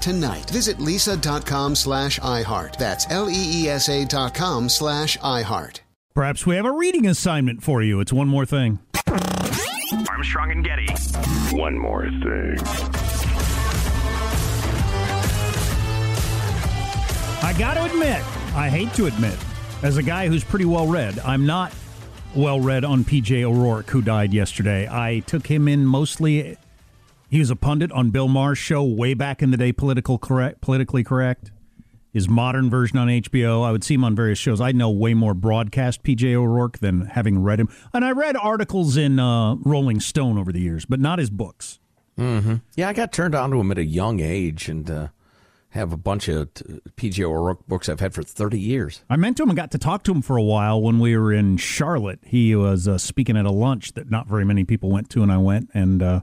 [0.00, 0.48] tonight.
[0.50, 2.76] Visit leesa.com slash iHeart.
[2.76, 5.80] That's L-E-E-S-A dot com slash iHeart.
[6.14, 8.00] Perhaps we have a reading assignment for you.
[8.00, 8.80] It's one more thing.
[10.08, 10.86] Armstrong and Getty.
[11.56, 12.58] One more thing.
[17.42, 18.22] I got to admit,
[18.54, 19.36] I hate to admit,
[19.82, 21.72] as a guy who's pretty well read, I'm not
[22.34, 24.86] well read on PJ O'Rourke, who died yesterday.
[24.90, 26.56] I took him in mostly.
[27.30, 30.60] He was a pundit on Bill Maher's show way back in the day, political correct,
[30.60, 31.52] politically correct.
[32.12, 33.64] His modern version on HBO.
[33.64, 34.60] I would see him on various shows.
[34.60, 37.68] I know way more broadcast PJ O'Rourke than having read him.
[37.94, 41.78] And I read articles in uh, Rolling Stone over the years, but not his books.
[42.18, 42.56] Mm-hmm.
[42.74, 45.08] Yeah, I got turned on to him at a young age and uh,
[45.68, 49.04] have a bunch of t- PJ O'Rourke books I've had for 30 years.
[49.08, 51.16] I met to him and got to talk to him for a while when we
[51.16, 52.18] were in Charlotte.
[52.26, 55.30] He was uh, speaking at a lunch that not very many people went to, and
[55.30, 56.20] I went and uh,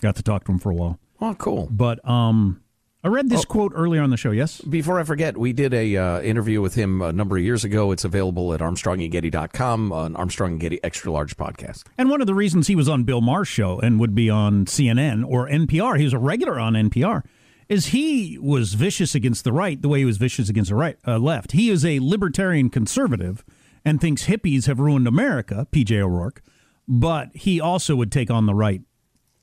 [0.00, 0.98] got to talk to him for a while.
[1.20, 1.68] Oh, cool.
[1.70, 2.60] But um,
[3.02, 3.48] I read this Oh.
[3.48, 4.30] quote earlier on the show.
[4.32, 4.60] Yes.
[4.60, 7.90] Before I forget, we did a uh, interview with him a number of years ago.
[7.92, 11.84] It's available at armstrongandgetty.com, an Armstrong and Getty extra large podcast.
[11.96, 14.66] And one of the reasons he was on Bill Maher's show and would be on
[14.66, 17.22] CNN or NPR, he was a regular on NPR,
[17.68, 20.98] is he was vicious against the right the way he was vicious against the right
[21.06, 21.52] uh, left.
[21.52, 23.44] He is a libertarian conservative
[23.84, 26.42] and thinks hippies have ruined America, PJ O'Rourke,
[26.88, 28.82] but he also would take on the right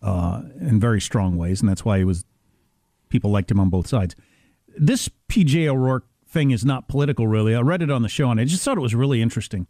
[0.03, 2.25] uh, in very strong ways, and that's why he was
[3.09, 4.15] people liked him on both sides.
[4.77, 7.55] This PJ O'Rourke thing is not political, really.
[7.55, 9.67] I read it on the show, and I just thought it was really interesting.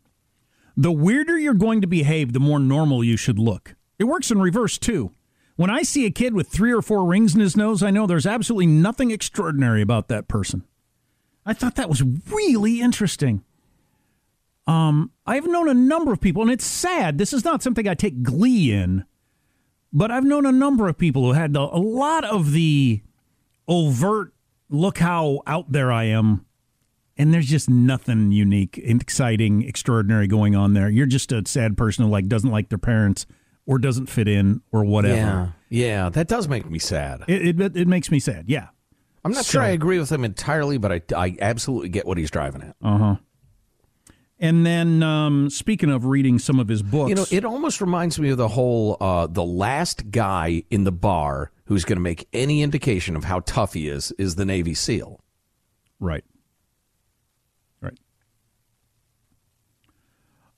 [0.76, 3.76] The weirder you're going to behave, the more normal you should look.
[4.00, 5.12] It works in reverse, too.
[5.56, 8.08] When I see a kid with three or four rings in his nose, I know
[8.08, 10.64] there's absolutely nothing extraordinary about that person.
[11.46, 13.44] I thought that was really interesting.
[14.66, 17.18] Um, I've known a number of people, and it's sad.
[17.18, 19.04] This is not something I take glee in,
[19.94, 23.02] but I've known a number of people who had a, a lot of the
[23.68, 24.34] overt
[24.70, 26.46] look how out there I am.
[27.16, 30.90] And there's just nothing unique, exciting, extraordinary going on there.
[30.90, 33.28] You're just a sad person who like doesn't like their parents
[33.68, 35.16] or doesn't fit in or whatever.
[35.16, 37.24] Yeah, yeah, that does make me sad.
[37.28, 38.46] It, it it makes me sad.
[38.48, 38.70] Yeah.
[39.24, 42.18] I'm not So- sure I agree with him entirely, but I, I absolutely get what
[42.18, 42.76] he's driving at.
[42.82, 43.16] Uh huh.
[44.44, 48.20] And then um, speaking of reading some of his books, You know, it almost reminds
[48.20, 52.28] me of the whole uh, the last guy in the bar who's going to make
[52.34, 55.24] any indication of how tough he is is the Navy SEAL.
[55.98, 56.26] Right.
[57.80, 57.98] Right.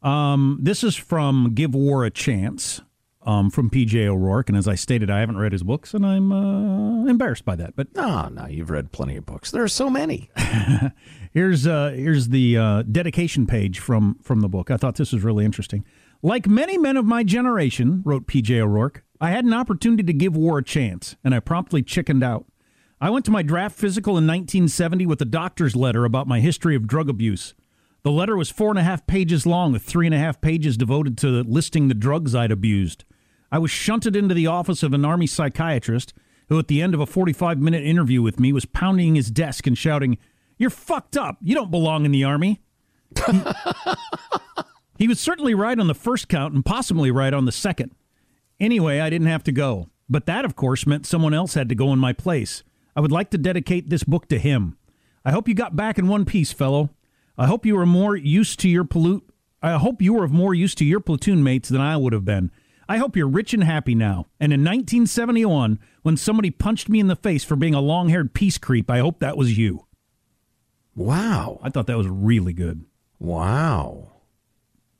[0.01, 2.81] Um, this is from Give War a Chance
[3.25, 4.49] um, from PJ O'Rourke.
[4.49, 7.75] And as I stated, I haven't read his books, and I'm uh, embarrassed by that.
[7.75, 9.51] But No, no, you've read plenty of books.
[9.51, 10.29] There are so many.
[11.33, 14.71] here's uh, here's the uh, dedication page from from the book.
[14.71, 15.83] I thought this was really interesting.
[16.21, 18.61] Like many men of my generation, wrote P.J.
[18.61, 22.45] O'Rourke, I had an opportunity to give war a chance, and I promptly chickened out.
[22.99, 26.75] I went to my draft physical in 1970 with a doctor's letter about my history
[26.75, 27.53] of drug abuse.
[28.03, 30.77] The letter was four and a half pages long, with three and a half pages
[30.77, 33.03] devoted to listing the drugs I'd abused.
[33.55, 36.13] I was shunted into the office of an Army psychiatrist
[36.49, 39.65] who, at the end of a 45 minute interview with me, was pounding his desk
[39.65, 40.17] and shouting,
[40.57, 41.37] You're fucked up.
[41.39, 42.61] You don't belong in the Army.
[44.97, 47.95] he, was certainly right on the first count and possibly right on the second.
[48.59, 49.87] Anyway, I didn't have to go.
[50.09, 52.61] But that, of course, meant someone else had to go in my place.
[52.93, 54.77] I would like to dedicate this book to him.
[55.23, 56.89] I hope you got back in one piece, fellow.
[57.37, 59.23] I hope you were more used to your pollute.
[59.61, 62.25] I hope you were of more use to your platoon mates than I would have
[62.25, 62.51] been.
[62.87, 64.27] I hope you're rich and happy now.
[64.39, 68.33] And in 1971, when somebody punched me in the face for being a long haired
[68.33, 69.85] peace creep, I hope that was you.
[70.95, 71.59] Wow.
[71.63, 72.85] I thought that was really good.
[73.19, 74.11] Wow.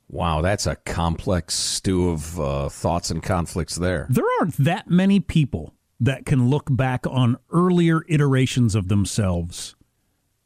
[0.07, 4.07] Wow, that's a complex stew of uh, thoughts and conflicts there.
[4.09, 9.75] There aren't that many people that can look back on earlier iterations of themselves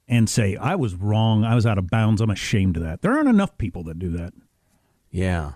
[0.07, 1.43] and say, I was wrong.
[1.43, 2.21] I was out of bounds.
[2.21, 3.01] I'm ashamed of that.
[3.01, 4.33] There aren't enough people that do that.
[5.11, 5.53] Yeah.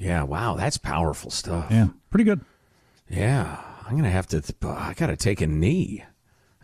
[0.00, 0.22] Yeah.
[0.24, 0.54] Wow.
[0.56, 1.66] That's powerful stuff.
[1.70, 1.88] Yeah.
[2.10, 2.40] Pretty good.
[3.08, 3.60] Yeah.
[3.84, 6.04] I'm going to have to, I got to take a knee.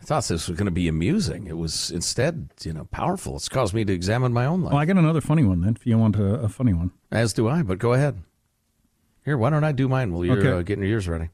[0.01, 1.47] I thought this was going to be amusing.
[1.47, 3.37] It was instead, you know, powerful.
[3.37, 4.73] It's caused me to examine my own life.
[4.73, 6.93] Well, I got another funny one then, if you want a, a funny one.
[7.11, 8.23] As do I, but go ahead.
[9.25, 10.51] Here, why don't I do mine while you're Okay.
[10.53, 11.31] uh, getting your ears ready?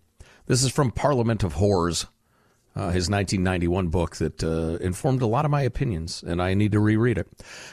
[0.47, 2.07] This is from Parliament of Whores,
[2.75, 6.73] uh, his 1991 book that uh, informed a lot of my opinions, and I need
[6.73, 7.29] to reread it.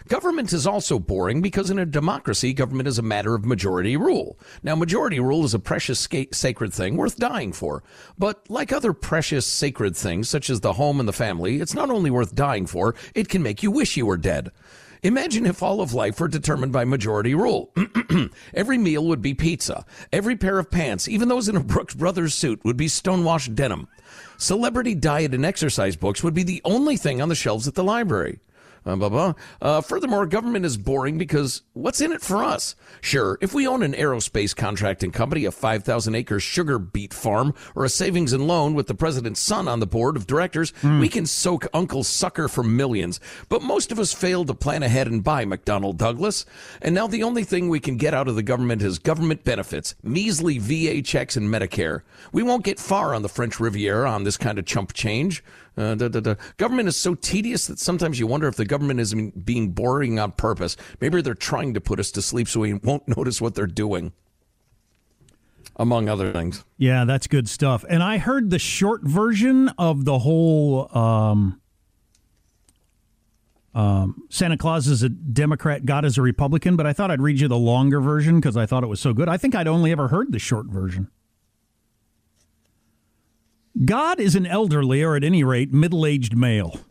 [0.07, 4.37] Government is also boring because in a democracy, government is a matter of majority rule.
[4.61, 7.83] Now, majority rule is a precious, sca- sacred thing worth dying for.
[8.17, 11.89] But like other precious, sacred things, such as the home and the family, it's not
[11.89, 14.51] only worth dying for, it can make you wish you were dead.
[15.01, 17.73] Imagine if all of life were determined by majority rule.
[18.53, 19.85] Every meal would be pizza.
[20.11, 23.87] Every pair of pants, even those in a Brooks Brothers suit, would be stonewashed denim.
[24.41, 27.83] Celebrity diet and exercise books would be the only thing on the shelves at the
[27.83, 28.39] library.
[28.83, 29.33] Blah, blah.
[29.61, 32.75] Uh, furthermore, government is boring because what's in it for us?
[33.01, 37.85] Sure, if we own an aerospace contracting company, a 5,000 acre sugar beet farm, or
[37.85, 41.25] a savings and loan with the president's son on the board of directors, we can
[41.25, 43.19] soak Uncle Sucker for millions.
[43.47, 46.45] But most of us fail to plan ahead and buy McDonnell Douglas.
[46.81, 49.95] And now the only thing we can get out of the government is government benefits,
[50.03, 52.01] measly VA checks and Medicare.
[52.31, 55.43] We won't get far on the French Riviera on this kind of chump change.
[55.79, 58.99] Uh, the, the, the government is so tedious that sometimes you wonder if the government
[58.99, 60.75] is being boring on purpose.
[60.99, 64.11] Maybe they're trying to put us to sleep so we won't notice what they're doing,
[65.77, 66.65] among other things.
[66.77, 67.85] Yeah, that's good stuff.
[67.87, 71.61] And I heard the short version of the whole um,
[73.73, 77.39] um, Santa Claus is a Democrat, God is a Republican, but I thought I'd read
[77.39, 79.29] you the longer version because I thought it was so good.
[79.29, 81.09] I think I'd only ever heard the short version.
[83.83, 86.81] God is an elderly, or at any rate, middle aged male.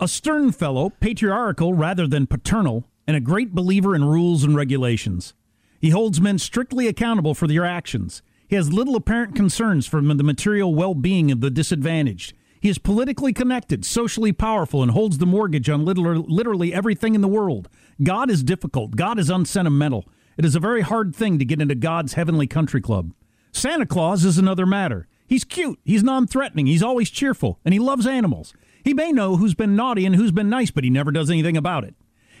[0.00, 5.34] a stern fellow, patriarchal rather than paternal, and a great believer in rules and regulations.
[5.80, 8.22] He holds men strictly accountable for their actions.
[8.46, 12.34] He has little apparent concerns for the material well being of the disadvantaged.
[12.60, 17.20] He is politically connected, socially powerful, and holds the mortgage on literally, literally everything in
[17.20, 17.68] the world.
[18.02, 18.96] God is difficult.
[18.96, 20.08] God is unsentimental.
[20.36, 23.12] It is a very hard thing to get into God's heavenly country club.
[23.58, 25.08] Santa Claus is another matter.
[25.26, 28.54] He's cute, he's non threatening, he's always cheerful, and he loves animals.
[28.84, 31.56] He may know who's been naughty and who's been nice, but he never does anything
[31.56, 31.94] about it.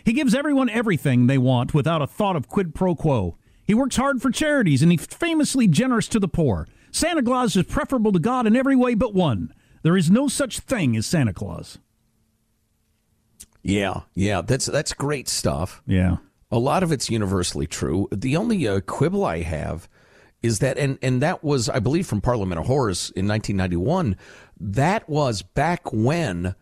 [0.04, 3.36] He gives everyone everything they want without a thought of quid pro quo.
[3.66, 6.68] He works hard for charities and he's famously generous to the poor.
[6.92, 9.52] Santa Claus is preferable to God in every way but one.
[9.82, 11.78] There is no such thing as Santa Claus.
[13.62, 15.82] Yeah, yeah, that's that's great stuff.
[15.84, 16.18] Yeah.
[16.50, 18.08] A lot of it's universally true.
[18.10, 19.88] The only uh, quibble I have
[20.42, 24.16] is that, and, and that was, I believe, from Parliament of Whores in 1991.
[24.60, 26.54] That was back when,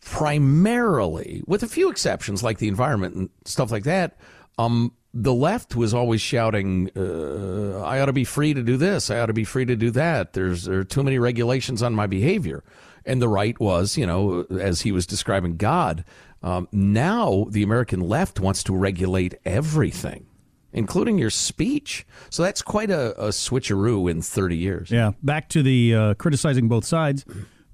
[0.00, 4.18] primarily, with a few exceptions like the environment and stuff like that,
[4.58, 9.10] um, the left was always shouting, uh, "I ought to be free to do this.
[9.10, 11.94] I ought to be free to do that." There's there are too many regulations on
[11.94, 12.62] my behavior,
[13.06, 16.04] and the right was, you know, as he was describing God.
[16.42, 20.26] Um, now the American left wants to regulate everything
[20.72, 22.06] including your speech.
[22.30, 24.90] So that's quite a, a switcheroo in 30 years.
[24.90, 25.12] Yeah.
[25.22, 27.24] Back to the uh, criticizing both sides.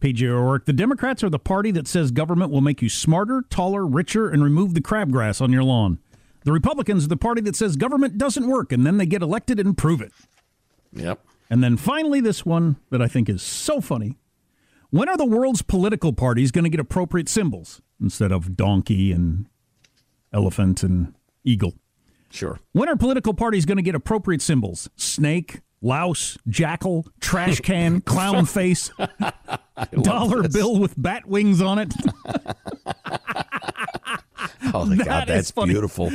[0.00, 0.66] PJ O'Rourke.
[0.66, 4.42] The Democrats are the party that says government will make you smarter, taller, richer, and
[4.42, 6.00] remove the crabgrass on your lawn.
[6.44, 9.60] The Republicans are the party that says government doesn't work, and then they get elected
[9.60, 10.12] and prove it.
[10.92, 11.24] Yep.
[11.48, 14.18] And then finally, this one that I think is so funny.
[14.90, 19.46] When are the world's political parties going to get appropriate symbols instead of donkey and
[20.32, 21.74] elephant and eagle?
[22.32, 22.58] Sure.
[22.72, 24.88] When are political parties going to get appropriate symbols?
[24.96, 28.90] Snake, louse, jackal, trash can, clown face,
[30.02, 30.52] dollar this.
[30.54, 31.92] bill with bat wings on it.
[34.74, 36.10] Oh my That God, that's beautiful.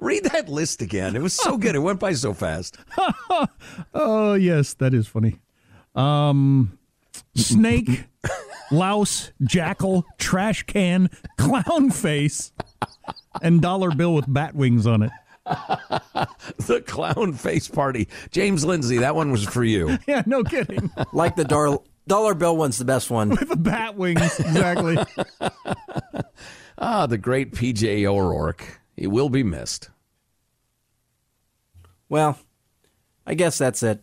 [0.00, 1.16] Read that list again.
[1.16, 1.74] It was so good.
[1.74, 2.76] It went by so fast.
[3.94, 5.36] Oh yes, that is funny.
[5.94, 6.78] Um,
[7.34, 8.04] snake,
[8.70, 12.52] louse, jackal, trash can, clown face,
[13.42, 15.10] and dollar bill with bat wings on it.
[16.66, 18.06] The clown face party.
[18.30, 19.98] James Lindsay, that one was for you.
[20.06, 20.90] Yeah, no kidding.
[21.12, 23.30] Like the dollar dollar bill one's the best one.
[23.30, 24.98] With the bat wings, exactly.
[26.78, 28.80] Ah, the great PJ O'Rourke.
[28.96, 29.90] He will be missed.
[32.08, 32.38] Well,
[33.26, 34.02] I guess that's it.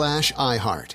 [0.00, 0.94] iHeart.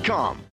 [0.01, 0.50] Indeed.com.